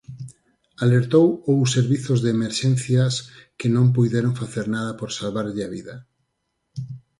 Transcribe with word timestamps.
Alertou 0.85 1.27
ou 1.49 1.57
servizos 1.77 2.19
de 2.21 2.29
emerxencias 2.35 3.13
que 3.59 3.67
non 3.75 3.93
puideron 3.95 4.33
facer 4.41 4.65
nada 4.75 4.91
por 4.99 5.09
salvarlle 5.19 5.63
a 5.67 5.71
vida. 5.75 5.95